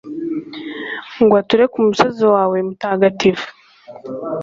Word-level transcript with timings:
ngo 1.23 1.33
ature 1.41 1.63
ku 1.73 1.77
musozi 1.87 2.23
wawe 2.33 2.57
mutagatifu? 2.67 3.47